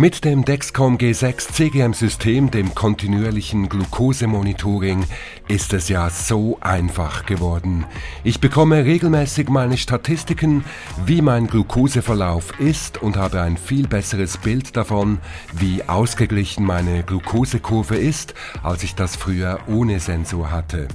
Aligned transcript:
Mit 0.00 0.24
dem 0.24 0.46
Dexcom 0.46 0.96
G6 0.96 1.52
CGM-System, 1.52 2.50
dem 2.50 2.74
kontinuierlichen 2.74 3.68
Glukosemonitoring, 3.68 5.04
ist 5.46 5.74
es 5.74 5.90
ja 5.90 6.08
so 6.08 6.56
einfach 6.62 7.26
geworden. 7.26 7.84
Ich 8.24 8.40
bekomme 8.40 8.86
regelmäßig 8.86 9.50
meine 9.50 9.76
Statistiken, 9.76 10.64
wie 11.04 11.20
mein 11.20 11.48
Glukoseverlauf 11.48 12.58
ist 12.58 13.02
und 13.02 13.18
habe 13.18 13.42
ein 13.42 13.58
viel 13.58 13.86
besseres 13.88 14.38
Bild 14.38 14.74
davon, 14.74 15.18
wie 15.52 15.86
ausgeglichen 15.86 16.64
meine 16.64 17.02
Glukosekurve 17.02 17.96
ist, 17.96 18.32
als 18.62 18.82
ich 18.84 18.94
das 18.94 19.16
früher 19.16 19.58
ohne 19.66 20.00
Sensor 20.00 20.50
hatte. 20.50 20.88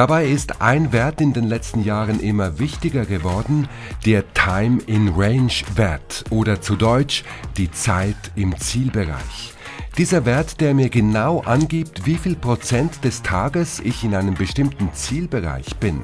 Dabei 0.00 0.24
ist 0.24 0.62
ein 0.62 0.94
Wert 0.94 1.20
in 1.20 1.34
den 1.34 1.44
letzten 1.44 1.84
Jahren 1.84 2.20
immer 2.20 2.58
wichtiger 2.58 3.04
geworden, 3.04 3.68
der 4.06 4.32
Time 4.32 4.80
in 4.86 5.08
Range 5.08 5.52
Wert 5.74 6.24
oder 6.30 6.62
zu 6.62 6.76
Deutsch 6.76 7.22
die 7.58 7.70
Zeit 7.70 8.16
im 8.34 8.58
Zielbereich. 8.58 9.52
Dieser 9.98 10.24
Wert, 10.24 10.62
der 10.62 10.72
mir 10.72 10.88
genau 10.88 11.40
angibt, 11.42 12.06
wie 12.06 12.16
viel 12.16 12.34
Prozent 12.34 13.04
des 13.04 13.20
Tages 13.20 13.78
ich 13.80 14.02
in 14.02 14.14
einem 14.14 14.32
bestimmten 14.32 14.88
Zielbereich 14.94 15.76
bin. 15.76 16.00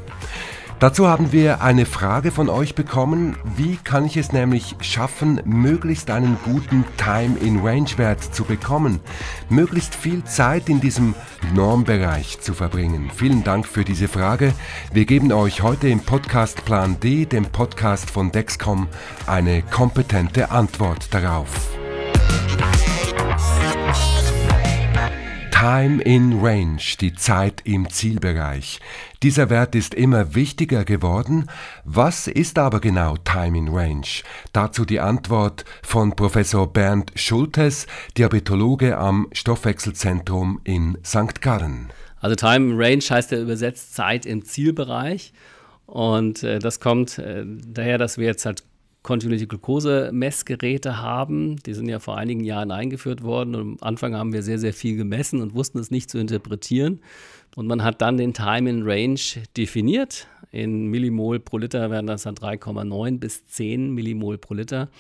Dazu 0.79 1.09
haben 1.09 1.33
wir 1.33 1.62
eine 1.62 1.87
Frage 1.87 2.30
von 2.30 2.51
euch 2.51 2.75
bekommen. 2.75 3.37
Wie 3.57 3.77
kann 3.77 4.05
ich 4.05 4.19
es 4.19 4.33
nämlich 4.33 4.77
schaffen, 4.83 5.41
möglichst 5.47 6.11
einen 6.11 6.37
guten 6.45 6.85
Time-in-Range-Wert 6.99 8.23
zu 8.23 8.45
bekommen? 8.45 9.01
Möglichst 9.49 9.95
viel 9.95 10.23
Zeit 10.25 10.69
in 10.69 10.83
diesem 10.83 11.15
Normbereich 11.55 12.41
zu 12.41 12.52
verbringen? 12.52 13.11
Vielen 13.15 13.43
Dank 13.43 13.66
für 13.66 13.85
diese 13.85 14.07
Frage. 14.07 14.52
Wir 14.93 15.07
geben 15.07 15.33
euch 15.33 15.62
heute 15.62 15.89
im 15.89 16.01
Podcast 16.01 16.62
Plan 16.66 17.01
D, 17.01 17.24
dem 17.24 17.47
Podcast 17.47 18.11
von 18.11 18.30
Dexcom, 18.30 18.87
eine 19.27 19.63
kompetente 19.63 20.51
Antwort 20.51 21.09
darauf. 21.15 21.76
Time 25.69 26.01
in 26.01 26.38
Range, 26.38 26.80
die 27.01 27.13
Zeit 27.13 27.63
im 27.65 27.90
Zielbereich. 27.90 28.79
Dieser 29.24 29.51
Wert 29.51 29.74
ist 29.74 29.95
immer 29.95 30.37
wichtiger 30.37 30.85
geworden. 30.85 31.51
Was 31.85 32.29
ist 32.29 32.57
aber 32.60 32.79
genau 32.79 33.16
Time 33.16 33.59
in 33.59 33.68
Range? 33.71 34.07
Dazu 34.52 34.85
die 34.85 35.01
Antwort 35.01 35.65
von 35.82 36.15
Professor 36.15 36.73
Bernd 36.73 37.10
Schultes, 37.16 37.88
Diabetologe 38.16 38.96
am 38.96 39.27
Stoffwechselzentrum 39.32 40.60
in 40.63 40.99
St. 41.05 41.43
Gallen. 41.43 41.90
Also 42.21 42.37
Time 42.37 42.71
in 42.71 42.80
Range 42.80 43.02
heißt 43.02 43.33
ja 43.33 43.40
übersetzt 43.40 43.93
Zeit 43.93 44.24
im 44.24 44.45
Zielbereich. 44.45 45.33
Und 45.87 46.45
äh, 46.45 46.60
das 46.60 46.79
kommt 46.79 47.18
äh, 47.18 47.45
daher, 47.45 47.99
dass 47.99 48.18
wir 48.18 48.27
jetzt 48.27 48.46
halt 48.46 48.62
kontinuierliche 49.07 49.46
Glukosemessgeräte 49.46 51.01
haben. 51.01 51.57
Die 51.65 51.74
sind 51.74 51.88
ja 51.88 52.01
vor 52.01 52.18
einigen 52.18 52.43
Jahren 52.43 52.73
eingeführt 52.73 53.23
worden 53.23 53.54
und 53.54 53.60
am 53.60 53.76
Anfang 53.80 54.16
haben 54.16 54.32
wir 54.32 54.43
sehr, 54.43 54.59
sehr 54.59 54.73
viel 54.73 54.96
gemessen 54.96 55.40
und 55.40 55.54
wussten 55.54 55.79
es 55.79 55.93
nicht 55.93 56.10
zu 56.10 56.18
interpretieren. 56.18 57.01
Und 57.54 57.68
man 57.68 57.84
hat 57.84 58.02
dann 58.02 58.16
den 58.16 58.34
Time 58.34 58.68
in 58.68 58.82
Range 58.82 59.21
definiert. 59.57 60.27
In 60.51 60.88
Millimol 60.88 61.38
pro 61.38 61.59
Liter 61.59 61.88
werden 61.90 62.09
das 62.09 62.24
dann 62.24 62.34
3,9 62.34 63.18
bis 63.21 63.46
10 63.46 63.95
Millimol 63.95 64.38
pro 64.38 64.54
Liter. 64.54 64.91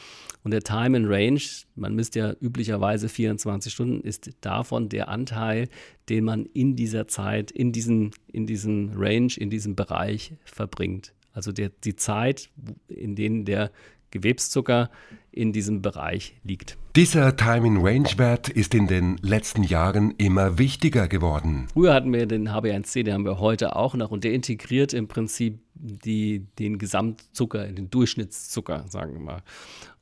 Und 0.44 0.52
der 0.52 0.62
Time 0.62 0.96
in 0.96 1.06
Range, 1.06 1.40
man 1.74 1.96
misst 1.96 2.14
ja 2.14 2.32
üblicherweise 2.40 3.08
24 3.08 3.72
Stunden, 3.72 4.00
ist 4.02 4.30
davon 4.40 4.88
der 4.88 5.08
Anteil, 5.08 5.68
den 6.08 6.24
man 6.24 6.46
in 6.46 6.76
dieser 6.76 7.08
Zeit, 7.08 7.50
in 7.50 7.72
diesem, 7.72 8.12
in 8.32 8.46
diesem 8.46 8.92
Range, 8.94 9.32
in 9.36 9.50
diesem 9.50 9.74
Bereich 9.74 10.34
verbringt. 10.44 11.12
Also 11.36 11.52
der, 11.52 11.68
die 11.68 11.96
Zeit, 11.96 12.48
in 12.88 13.14
denen 13.14 13.44
der 13.44 13.70
Gewebszucker 14.18 14.90
in 15.36 15.52
diesem 15.52 15.82
Bereich 15.82 16.34
liegt. 16.44 16.78
Dieser 16.96 17.36
Time-in-Range-Wert 17.36 18.48
ist 18.48 18.74
in 18.74 18.86
den 18.86 19.18
letzten 19.18 19.62
Jahren 19.62 20.14
immer 20.16 20.56
wichtiger 20.58 21.08
geworden. 21.08 21.68
Früher 21.74 21.92
hatten 21.92 22.10
wir 22.12 22.24
den 22.24 22.48
HB1C, 22.48 23.02
den 23.02 23.12
haben 23.12 23.24
wir 23.26 23.38
heute 23.38 23.76
auch 23.76 23.94
noch 23.94 24.10
und 24.10 24.24
der 24.24 24.32
integriert 24.32 24.94
im 24.94 25.08
Prinzip 25.08 25.58
die, 25.74 26.46
den 26.58 26.78
Gesamtzucker, 26.78 27.66
den 27.66 27.90
Durchschnittszucker, 27.90 28.86
sagen 28.88 29.12
wir 29.12 29.20
mal. 29.20 29.42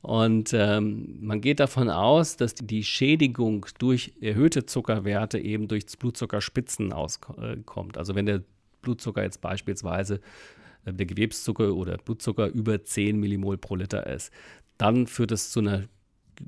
Und 0.01 0.53
ähm, 0.53 1.17
man 1.19 1.41
geht 1.41 1.59
davon 1.59 1.89
aus, 1.89 2.37
dass 2.37 2.55
die 2.55 2.83
Schädigung 2.85 3.65
durch 3.77 4.13
erhöhte 4.21 4.65
Zuckerwerte 4.65 5.37
eben 5.37 5.67
durch 5.67 5.85
Blutzuckerspitzen 5.99 6.93
auskommt. 6.93 7.97
Also 7.97 8.15
wenn 8.15 8.25
der 8.25 8.41
Blutzucker 8.81 9.23
jetzt 9.23 9.41
beispielsweise 9.41 10.21
der 10.85 11.05
Gewebszucker 11.05 11.73
oder 11.73 11.97
Blutzucker 11.97 12.47
über 12.47 12.83
10 12.83 13.19
Millimol 13.19 13.57
pro 13.57 13.75
Liter 13.75 14.07
ist, 14.07 14.31
dann 14.77 15.07
führt 15.07 15.31
es 15.31 15.51
zu 15.51 15.59
einer 15.59 15.83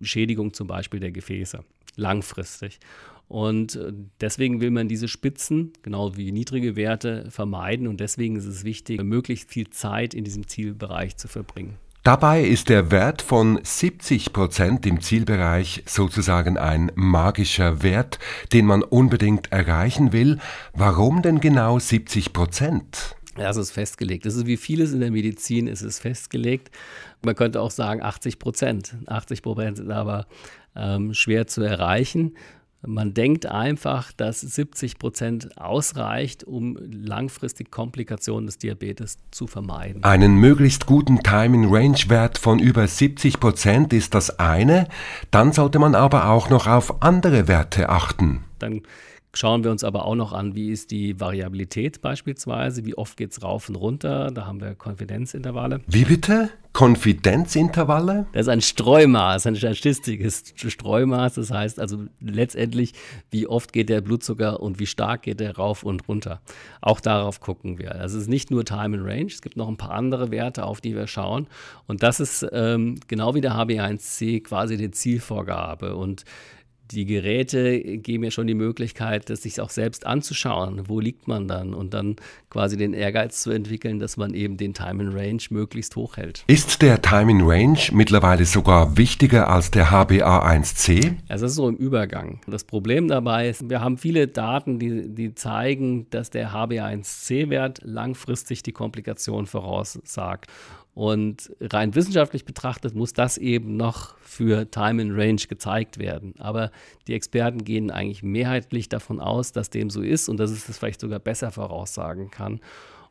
Schädigung 0.02 0.54
zum 0.54 0.68
Beispiel 0.68 1.00
der 1.00 1.12
Gefäße, 1.12 1.64
langfristig. 1.96 2.80
Und 3.28 3.76
äh, 3.76 3.92
deswegen 4.22 4.62
will 4.62 4.72
man 4.72 4.88
diese 4.88 5.08
Spitzen, 5.08 5.74
genau 5.82 6.16
wie 6.16 6.32
niedrige 6.32 6.76
Werte, 6.76 7.30
vermeiden. 7.30 7.88
Und 7.88 8.00
deswegen 8.00 8.38
ist 8.38 8.46
es 8.46 8.64
wichtig, 8.64 9.02
möglichst 9.04 9.50
viel 9.50 9.70
Zeit 9.70 10.14
in 10.14 10.24
diesem 10.24 10.48
Zielbereich 10.48 11.18
zu 11.18 11.28
verbringen. 11.28 11.76
Dabei 12.04 12.42
ist 12.42 12.70
der 12.70 12.90
Wert 12.90 13.22
von 13.22 13.60
70 13.62 14.32
Prozent 14.32 14.86
im 14.86 15.02
Zielbereich 15.02 15.84
sozusagen 15.86 16.58
ein 16.58 16.90
magischer 16.96 17.84
Wert, 17.84 18.18
den 18.54 18.66
man 18.66 18.82
unbedingt 18.82 19.52
erreichen 19.52 20.14
will. 20.14 20.40
Warum 20.74 21.22
denn 21.22 21.42
genau 21.42 21.80
70 21.80 22.32
Prozent? 22.32 23.17
Ja, 23.38 23.50
es 23.50 23.58
ist 23.58 23.72
festgelegt. 23.72 24.26
Das 24.26 24.36
ist 24.36 24.46
wie 24.46 24.58
vieles 24.58 24.94
in 24.94 25.00
der 25.00 25.12
Medizin, 25.12 25.68
ist 25.68 25.82
es 25.82 26.00
festgelegt. 26.00 26.72
Man 27.24 27.36
könnte 27.36 27.62
auch 27.62 27.72
sagen 27.72 28.02
80 28.02 28.40
Prozent. 28.40 28.96
80 29.08 29.42
Prozent 29.42 29.78
sind 29.78 29.92
aber 29.92 30.28
ähm, 30.76 31.14
schwer 31.14 31.48
zu 31.48 31.62
erreichen. 31.62 32.34
Man 32.86 33.14
denkt 33.16 33.48
einfach, 33.48 34.12
dass 34.12 34.42
70 34.42 35.00
Prozent 35.00 35.58
ausreicht, 35.60 36.44
um 36.44 36.78
langfristig 36.80 37.72
Komplikationen 37.72 38.46
des 38.46 38.60
Diabetes 38.60 39.18
zu 39.32 39.48
vermeiden. 39.48 40.04
Einen 40.04 40.36
möglichst 40.36 40.86
guten 40.86 41.20
Time-in-Range-Wert 41.20 42.38
von 42.38 42.60
über 42.60 42.88
70 42.88 43.40
Prozent 43.40 43.94
ist 43.94 44.14
das 44.14 44.40
eine. 44.40 44.88
Dann 45.32 45.54
sollte 45.54 45.80
man 45.80 45.96
aber 45.96 46.30
auch 46.30 46.50
noch 46.50 46.68
auf 46.68 47.02
andere 47.02 47.48
Werte 47.48 47.90
achten. 47.90 48.44
Dann 48.60 48.84
Schauen 49.38 49.64
wir 49.64 49.70
uns 49.70 49.84
aber 49.84 50.06
auch 50.06 50.16
noch 50.16 50.34
an, 50.34 50.56
wie 50.56 50.72
ist 50.72 50.90
die 50.90 51.20
Variabilität 51.20 52.02
beispielsweise, 52.02 52.86
wie 52.88 52.98
oft 52.98 53.18
geht 53.18 53.34
es 53.34 53.44
rauf 53.44 53.70
und 53.70 53.76
runter, 53.76 54.32
da 54.32 54.48
haben 54.48 54.60
wir 54.60 54.74
Konfidenzintervalle. 54.74 55.82
Wie 55.86 56.06
bitte? 56.06 56.50
Konfidenzintervalle? 56.74 58.26
Das 58.34 58.48
ist 58.48 58.50
ein 58.50 58.62
Streumaß, 58.62 59.46
ein 59.46 59.56
statistisches 59.56 60.56
Streumaß. 60.56 61.36
Das 61.36 61.52
heißt 61.52 61.80
also 61.80 62.06
letztendlich, 62.20 62.94
wie 63.30 63.46
oft 63.46 63.74
geht 63.74 63.90
der 63.90 64.02
Blutzucker 64.02 64.60
und 64.60 64.80
wie 64.80 64.88
stark 64.88 65.22
geht 65.22 65.40
der 65.40 65.56
rauf 65.56 65.84
und 65.84 66.08
runter. 66.08 66.42
Auch 66.82 67.00
darauf 67.00 67.40
gucken 67.40 67.78
wir. 67.78 67.94
Also 67.94 68.18
es 68.18 68.24
ist 68.24 68.30
nicht 68.30 68.50
nur 68.50 68.66
Time 68.66 68.98
and 68.98 69.08
Range, 69.08 69.28
es 69.28 69.44
gibt 69.44 69.56
noch 69.56 69.68
ein 69.68 69.78
paar 69.78 69.92
andere 69.92 70.32
Werte, 70.32 70.66
auf 70.66 70.82
die 70.82 70.96
wir 70.96 71.06
schauen. 71.06 71.46
Und 71.86 72.02
das 72.02 72.20
ist 72.20 72.46
ähm, 72.52 73.00
genau 73.08 73.36
wie 73.36 73.42
der 73.42 73.54
HB1C 73.54 74.44
quasi 74.44 74.78
die 74.78 74.90
Zielvorgabe. 74.90 75.96
Und 75.96 76.26
die 76.92 77.06
Geräte 77.06 77.98
geben 77.98 78.24
ja 78.24 78.32
schon 78.32 78.48
die 78.48 78.54
Möglichkeit, 78.54 79.30
das 79.30 79.44
sich 79.44 79.60
auch 79.60 79.70
selbst 79.70 80.06
anzuschauen. 80.06 80.88
Wo 80.88 81.00
liegt 81.00 81.28
man 81.28 81.48
dann? 81.48 81.74
Und 81.74 81.94
dann 81.94 82.16
quasi 82.50 82.78
den 82.78 82.94
Ehrgeiz 82.94 83.42
zu 83.42 83.52
entwickeln, 83.52 84.00
dass 84.00 84.18
man 84.18 84.34
eben 84.34 84.58
den 84.58 84.74
Time 84.74 85.04
in 85.04 85.10
Range 85.10 85.42
möglichst 85.50 85.96
hoch 85.96 86.18
hält. 86.18 86.44
Ist 86.48 86.82
der 86.82 87.02
Time 87.02 87.32
in 87.32 87.42
Range 87.42 87.80
mittlerweile 87.92 88.46
sogar 88.46 88.98
wichtiger 88.98 89.50
als 89.50 89.72
der 89.72 89.92
HbA1c? 89.92 91.16
Also 91.28 91.46
das 91.46 91.52
ist 91.52 91.56
so 91.56 91.68
im 91.68 91.76
Übergang. 91.76 92.42
Das 92.48 92.64
Problem 92.64 93.08
dabei 93.08 93.50
ist, 93.50 93.70
wir 93.70 93.82
haben 93.82 93.98
viele 93.98 94.28
Daten, 94.28 94.80
die, 94.80 95.10
die 95.10 95.36
zeigen, 95.36 96.10
dass 96.10 96.30
der 96.30 96.52
HbA1c-Wert 96.52 97.82
langfristig 97.84 98.64
die 98.64 98.74
Komplikation 98.74 99.46
voraussagt. 99.46 100.48
Und 100.98 101.52
rein 101.62 101.94
wissenschaftlich 101.94 102.44
betrachtet 102.44 102.96
muss 102.96 103.14
das 103.14 103.38
eben 103.38 103.78
noch 103.78 104.18
für 104.18 104.72
Time 104.72 105.00
in 105.00 105.12
Range 105.12 105.40
gezeigt 105.48 106.00
werden. 106.00 106.34
Aber 106.40 106.72
die 107.08 107.14
Experten 107.14 107.64
gehen 107.64 107.92
eigentlich 107.92 108.24
mehrheitlich 108.24 108.90
davon 108.90 109.20
aus, 109.20 109.52
dass 109.52 109.70
dem 109.70 109.92
so 109.92 110.02
ist 110.02 110.28
und 110.28 110.38
dass 110.38 110.50
es 110.50 110.66
das 110.66 110.80
vielleicht 110.80 111.00
sogar 111.00 111.20
besser 111.20 111.52
voraussagen 111.52 112.32
kann. 112.32 112.62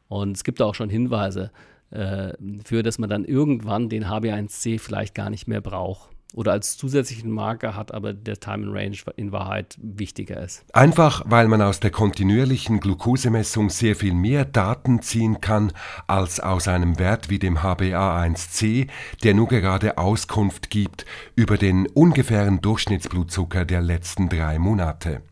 Und 0.08 0.36
es 0.36 0.42
gibt 0.42 0.60
auch 0.62 0.74
schon 0.74 0.90
Hinweise 0.90 1.52
äh, 1.92 2.32
für, 2.64 2.82
dass 2.82 2.98
man 2.98 3.08
dann 3.08 3.24
irgendwann 3.24 3.88
den 3.88 4.06
HB1C 4.06 4.80
vielleicht 4.80 5.14
gar 5.14 5.30
nicht 5.30 5.46
mehr 5.46 5.60
braucht 5.60 6.15
oder 6.34 6.52
als 6.52 6.76
zusätzlichen 6.76 7.30
Marker 7.30 7.74
hat, 7.76 7.92
aber 7.92 8.12
der 8.12 8.38
Time 8.38 8.64
in 8.64 8.72
Range 8.72 8.96
in 9.16 9.32
Wahrheit 9.32 9.76
wichtiger 9.80 10.42
ist. 10.42 10.64
Einfach 10.74 11.22
weil 11.26 11.48
man 11.48 11.62
aus 11.62 11.80
der 11.80 11.90
kontinuierlichen 11.90 12.80
Glukosemessung 12.80 13.70
sehr 13.70 13.96
viel 13.96 14.14
mehr 14.14 14.44
Daten 14.44 15.02
ziehen 15.02 15.40
kann 15.40 15.72
als 16.06 16.40
aus 16.40 16.68
einem 16.68 16.98
Wert 16.98 17.30
wie 17.30 17.38
dem 17.38 17.58
HbA1c, 17.58 18.88
der 19.22 19.34
nur 19.34 19.48
gerade 19.48 19.98
Auskunft 19.98 20.70
gibt 20.70 21.06
über 21.36 21.56
den 21.56 21.86
ungefähren 21.86 22.60
Durchschnittsblutzucker 22.60 23.64
der 23.64 23.80
letzten 23.80 24.28
drei 24.28 24.58
Monate. 24.58 25.22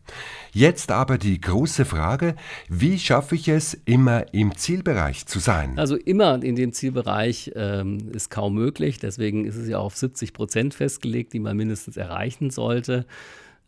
Jetzt 0.55 0.89
aber 0.89 1.17
die 1.17 1.41
große 1.41 1.83
Frage, 1.83 2.33
wie 2.69 2.97
schaffe 2.97 3.35
ich 3.35 3.49
es, 3.49 3.73
immer 3.83 4.33
im 4.33 4.55
Zielbereich 4.55 5.25
zu 5.25 5.39
sein? 5.39 5.77
Also 5.77 5.97
immer 5.97 6.41
in 6.41 6.55
dem 6.55 6.71
Zielbereich 6.71 7.51
ähm, 7.55 8.09
ist 8.13 8.29
kaum 8.29 8.53
möglich. 8.53 8.97
Deswegen 8.97 9.43
ist 9.43 9.57
es 9.57 9.67
ja 9.67 9.79
auf 9.79 9.97
70 9.97 10.31
Prozent 10.31 10.73
festgelegt, 10.73 11.33
die 11.33 11.41
man 11.41 11.57
mindestens 11.57 11.97
erreichen 11.97 12.51
sollte. 12.51 13.05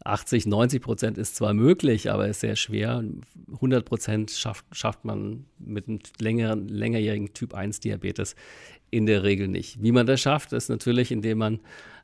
80, 0.07 0.45
90 0.47 0.81
Prozent 0.81 1.17
ist 1.17 1.35
zwar 1.35 1.53
möglich, 1.53 2.11
aber 2.11 2.27
ist 2.27 2.39
sehr 2.39 2.55
schwer. 2.55 3.03
100 3.53 3.85
Prozent 3.85 4.31
schafft, 4.31 4.65
schafft 4.71 5.05
man 5.05 5.45
mit 5.59 5.87
einem 5.87 5.99
längeren, 6.19 6.67
längerjährigen 6.67 7.33
Typ 7.33 7.53
1 7.53 7.79
Diabetes 7.81 8.35
in 8.89 9.05
der 9.05 9.23
Regel 9.23 9.47
nicht. 9.47 9.81
Wie 9.81 9.91
man 9.91 10.05
das 10.05 10.21
schafft, 10.21 10.53
ist 10.53 10.69
natürlich, 10.69 11.11
indem 11.11 11.39
man 11.39 11.59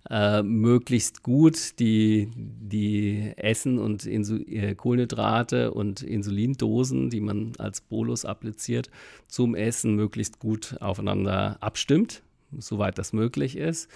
äh, 0.10 0.44
möglichst 0.44 1.24
gut 1.24 1.80
die, 1.80 2.30
die 2.36 3.32
Essen 3.38 3.80
und 3.80 4.06
Insul 4.06 4.46
äh, 4.50 4.76
Kohlenhydrate 4.76 5.72
und 5.72 6.02
Insulindosen, 6.02 7.10
die 7.10 7.22
man 7.22 7.54
als 7.58 7.80
Bolus 7.80 8.26
appliziert, 8.26 8.90
zum 9.28 9.56
Essen 9.56 9.96
möglichst 9.96 10.40
gut 10.40 10.76
aufeinander 10.82 11.58
abstimmt, 11.62 12.22
soweit 12.58 12.98
das 12.98 13.14
möglich 13.14 13.56
ist. 13.56 13.90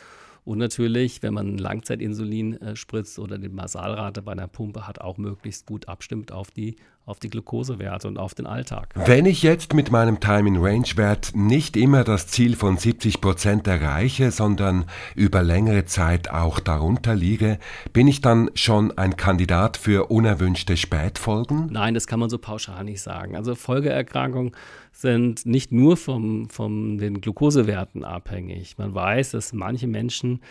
Und 0.48 0.60
natürlich, 0.60 1.22
wenn 1.24 1.34
man 1.34 1.58
Langzeitinsulin 1.58 2.62
äh, 2.62 2.76
spritzt 2.78 3.20
oder 3.20 3.38
die 3.38 3.50
Masalrate 3.50 4.22
bei 4.22 4.32
einer 4.32 4.48
Pumpe 4.48 4.88
hat, 4.88 5.02
auch 5.02 5.18
möglichst 5.18 5.66
gut 5.66 5.90
abstimmt 5.90 6.32
auf 6.32 6.52
die, 6.52 6.78
auf 7.08 7.20
die 7.20 7.30
Glukosewerte 7.30 8.06
und 8.10 8.18
auf 8.18 8.36
den 8.36 8.46
Alltag. 8.46 8.94
Wenn 8.94 9.26
ich 9.26 9.42
jetzt 9.42 9.74
mit 9.74 9.92
meinem 9.92 10.20
Time-in-Range-Wert 10.20 11.32
nicht 11.36 11.78
immer 11.78 12.04
das 12.04 12.28
Ziel 12.28 12.58
von 12.58 12.76
70 12.76 13.22
Prozent 13.22 13.66
erreiche, 13.66 14.30
sondern 14.30 14.84
über 15.16 15.42
längere 15.42 15.86
Zeit 15.86 16.30
auch 16.30 16.60
darunter 16.60 17.16
liege, 17.16 17.60
bin 17.94 18.10
ich 18.10 18.20
dann 18.20 18.52
schon 18.56 18.96
ein 18.98 19.16
Kandidat 19.16 19.78
für 19.78 20.12
unerwünschte 20.12 20.76
Spätfolgen? 20.76 21.70
Nein, 21.72 21.94
das 21.94 22.08
kann 22.08 22.20
man 22.20 22.30
so 22.30 22.38
pauschal 22.40 22.84
nicht 22.84 23.02
sagen. 23.02 23.38
Also 23.38 23.56
Folgeerkrankungen 23.56 24.52
sind 24.92 25.46
nicht 25.46 25.72
nur 25.72 25.96
vom, 25.96 26.50
von 26.50 26.98
den 26.98 27.22
Glukosewerten 27.22 28.04
abhängig. 28.04 28.78
Man 28.78 28.94
weiß, 28.94 29.32
dass 29.32 29.54
manche 29.54 29.88
Menschen 29.88 30.42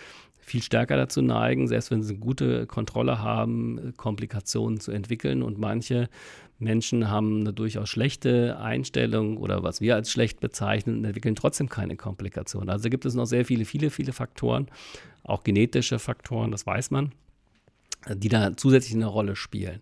viel 0.47 0.63
stärker 0.63 0.97
dazu 0.97 1.23
neigen, 1.23 1.67
selbst 1.67 1.91
wenn 1.91 2.05
sie 2.05 2.15
eine 2.15 2.21
gute 2.21 2.67
Kontrolle 2.67 3.21
haben, 3.21 3.93
Komplikationen 3.97 4.79
zu 4.79 4.93
entwickeln. 4.93 5.43
Und 5.43 5.59
manche 5.59 6.09
Menschen 6.61 7.11
haben 7.11 7.41
eine 7.41 7.53
durchaus 7.53 7.89
schlechte 7.89 8.57
Einstellung 8.59 9.39
oder 9.39 9.65
was 9.65 9.81
wir 9.81 9.97
als 9.97 10.11
schlecht 10.11 10.39
bezeichnen 10.39 11.05
entwickeln 11.05 11.35
trotzdem 11.35 11.69
keine 11.69 11.97
Komplikationen. 11.97 12.71
Also 12.71 12.89
gibt 12.89 13.05
es 13.05 13.15
noch 13.15 13.27
sehr 13.27 13.45
viele, 13.45 13.65
viele, 13.65 13.91
viele 13.91 14.13
Faktoren, 14.13 14.69
auch 15.25 15.43
genetische 15.43 15.99
Faktoren, 15.99 16.53
das 16.53 16.65
weiß 16.65 16.93
man, 16.93 17.11
die 18.09 18.29
da 18.29 18.57
zusätzlich 18.57 18.95
eine 18.95 19.07
Rolle 19.07 19.35
spielen. 19.35 19.81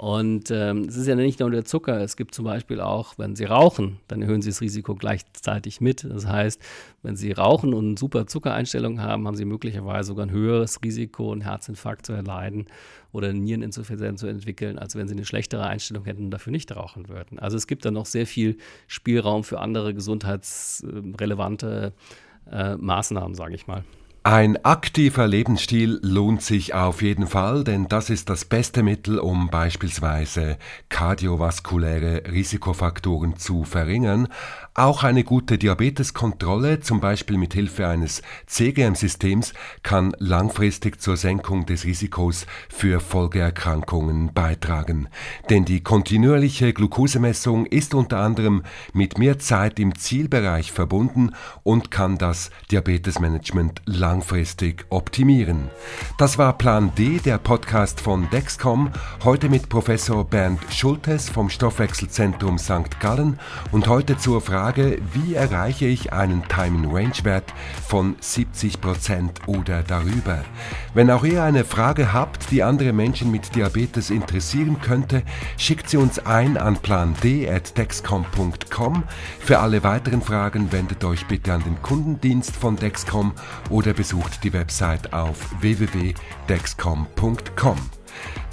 Und 0.00 0.50
ähm, 0.50 0.86
es 0.88 0.96
ist 0.96 1.08
ja 1.08 1.14
nicht 1.14 1.40
nur 1.40 1.50
der 1.50 1.66
Zucker, 1.66 2.00
es 2.00 2.16
gibt 2.16 2.34
zum 2.34 2.46
Beispiel 2.46 2.80
auch, 2.80 3.18
wenn 3.18 3.36
Sie 3.36 3.44
rauchen, 3.44 3.98
dann 4.08 4.22
erhöhen 4.22 4.40
Sie 4.40 4.48
das 4.48 4.62
Risiko 4.62 4.94
gleichzeitig 4.94 5.82
mit. 5.82 6.04
Das 6.04 6.26
heißt, 6.26 6.58
wenn 7.02 7.16
Sie 7.16 7.32
rauchen 7.32 7.74
und 7.74 7.84
eine 7.84 7.98
super 7.98 8.26
Zuckereinstellung 8.26 9.02
haben, 9.02 9.26
haben 9.26 9.36
Sie 9.36 9.44
möglicherweise 9.44 10.06
sogar 10.06 10.24
ein 10.24 10.30
höheres 10.30 10.82
Risiko, 10.82 11.32
einen 11.32 11.42
Herzinfarkt 11.42 12.06
zu 12.06 12.14
erleiden 12.14 12.64
oder 13.12 13.28
eine 13.28 13.40
Niereninsuffizienz 13.40 14.20
zu 14.20 14.26
entwickeln, 14.26 14.78
als 14.78 14.96
wenn 14.96 15.06
Sie 15.06 15.12
eine 15.12 15.26
schlechtere 15.26 15.66
Einstellung 15.66 16.06
hätten 16.06 16.24
und 16.24 16.30
dafür 16.30 16.50
nicht 16.50 16.74
rauchen 16.74 17.10
würden. 17.10 17.38
Also 17.38 17.58
es 17.58 17.66
gibt 17.66 17.84
da 17.84 17.90
noch 17.90 18.06
sehr 18.06 18.26
viel 18.26 18.56
Spielraum 18.86 19.44
für 19.44 19.60
andere 19.60 19.92
gesundheitsrelevante 19.92 21.92
äh, 22.50 22.76
Maßnahmen, 22.76 23.34
sage 23.34 23.54
ich 23.54 23.66
mal. 23.66 23.84
Ein 24.22 24.62
aktiver 24.66 25.26
Lebensstil 25.26 25.98
lohnt 26.02 26.42
sich 26.42 26.74
auf 26.74 27.00
jeden 27.00 27.26
Fall, 27.26 27.64
denn 27.64 27.88
das 27.88 28.10
ist 28.10 28.28
das 28.28 28.44
beste 28.44 28.82
Mittel, 28.82 29.18
um 29.18 29.48
beispielsweise 29.48 30.58
kardiovaskuläre 30.90 32.24
Risikofaktoren 32.30 33.38
zu 33.38 33.64
verringern. 33.64 34.28
Auch 34.74 35.04
eine 35.04 35.24
gute 35.24 35.56
Diabeteskontrolle, 35.56 36.80
zum 36.80 37.00
Beispiel 37.00 37.38
mit 37.38 37.54
Hilfe 37.54 37.88
eines 37.88 38.20
CGM-Systems, 38.44 39.54
kann 39.82 40.14
langfristig 40.18 41.00
zur 41.00 41.16
Senkung 41.16 41.64
des 41.64 41.86
Risikos 41.86 42.46
für 42.68 43.00
Folgeerkrankungen 43.00 44.34
beitragen. 44.34 45.08
Denn 45.48 45.64
die 45.64 45.82
kontinuierliche 45.82 46.74
Glukosemessung 46.74 47.64
ist 47.64 47.94
unter 47.94 48.18
anderem 48.18 48.64
mit 48.92 49.16
mehr 49.16 49.38
Zeit 49.38 49.80
im 49.80 49.94
Zielbereich 49.94 50.72
verbunden 50.72 51.30
und 51.62 51.90
kann 51.90 52.18
das 52.18 52.50
Diabetesmanagement 52.70 53.80
langfristig 53.86 54.09
langfristig 54.10 54.86
optimieren. 54.88 55.70
Das 56.18 56.36
war 56.36 56.58
Plan 56.58 56.90
D, 56.98 57.18
der 57.18 57.38
Podcast 57.38 58.00
von 58.00 58.28
Dexcom, 58.30 58.90
heute 59.22 59.48
mit 59.48 59.68
Professor 59.68 60.24
Bernd 60.24 60.58
Schultes 60.68 61.30
vom 61.30 61.48
Stoffwechselzentrum 61.48 62.58
St. 62.58 62.98
Gallen 62.98 63.38
und 63.70 63.86
heute 63.86 64.18
zur 64.18 64.40
Frage, 64.40 64.98
wie 65.12 65.34
erreiche 65.34 65.86
ich 65.86 66.12
einen 66.12 66.42
Time-in-Range-Wert 66.48 67.54
von 67.86 68.16
70% 68.16 69.46
oder 69.46 69.84
darüber. 69.84 70.42
Wenn 70.92 71.08
auch 71.12 71.22
ihr 71.22 71.44
eine 71.44 71.64
Frage 71.64 72.12
habt, 72.12 72.50
die 72.50 72.64
andere 72.64 72.92
Menschen 72.92 73.30
mit 73.30 73.54
Diabetes 73.54 74.10
interessieren 74.10 74.78
könnte, 74.82 75.22
schickt 75.56 75.88
sie 75.88 75.98
uns 75.98 76.18
ein 76.18 76.56
an 76.56 76.78
pland.dexcom.com. 76.78 79.04
Für 79.38 79.60
alle 79.60 79.84
weiteren 79.84 80.22
Fragen 80.22 80.72
wendet 80.72 81.04
euch 81.04 81.28
bitte 81.28 81.52
an 81.52 81.62
den 81.62 81.80
Kundendienst 81.80 82.56
von 82.56 82.74
Dexcom 82.74 83.34
oder 83.70 83.99
besucht 84.00 84.42
die 84.44 84.52
Website 84.54 85.12
auf 85.12 85.36
www.dexcom.com. 85.60 87.76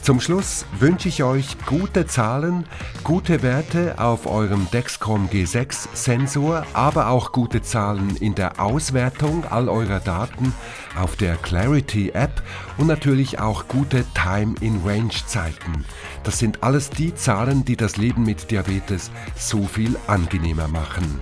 Zum 0.02 0.20
Schluss 0.20 0.66
wünsche 0.78 1.08
ich 1.08 1.24
euch 1.24 1.56
gute 1.66 2.06
Zahlen, 2.06 2.66
gute 3.06 3.42
Werte 3.44 3.98
auf 3.98 4.26
eurem 4.26 4.70
Dexcom 4.72 5.30
G6 5.30 5.88
Sensor, 5.94 6.66
aber 6.74 7.08
auch 7.08 7.32
gute 7.32 7.62
Zahlen 7.62 8.18
in 8.18 8.36
der 8.36 8.60
Auswertung 8.60 9.46
all 9.50 9.70
eurer 9.70 10.02
Daten 10.02 10.54
auf 11.00 11.16
der 11.16 11.38
Clarity 11.38 12.10
App 12.10 12.44
und 12.78 12.88
natürlich 12.88 13.40
auch 13.40 13.70
gute 13.70 14.04
Time 14.14 14.56
in 14.60 14.82
Range 14.86 15.14
Zeiten. 15.28 15.86
Das 16.26 16.40
sind 16.40 16.62
alles 16.62 16.90
die 16.90 17.16
Zahlen, 17.16 17.64
die 17.64 17.78
das 17.78 17.96
Leben 17.96 18.26
mit 18.26 18.52
Diabetes 18.52 19.12
so 19.38 19.64
viel 19.64 19.96
angenehmer 20.08 20.68
machen. 20.68 21.22